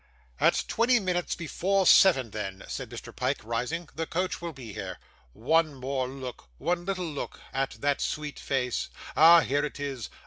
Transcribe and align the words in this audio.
'At 0.39 0.65
twenty 0.67 0.99
minutes 0.99 1.35
before 1.35 1.85
seven, 1.85 2.31
then,' 2.31 2.63
said 2.67 2.89
Mr. 2.89 3.15
Pyke, 3.15 3.41
rising, 3.43 3.87
'the 3.93 4.07
coach 4.07 4.41
will 4.41 4.51
be 4.51 4.73
here. 4.73 4.97
One 5.33 5.75
more 5.75 6.07
look 6.07 6.49
one 6.57 6.85
little 6.85 7.05
look 7.05 7.39
at 7.53 7.73
that 7.81 8.01
sweet 8.01 8.39
face. 8.39 8.89
Ah! 9.15 9.41
here 9.41 9.63
it 9.63 9.79
is. 9.79 10.09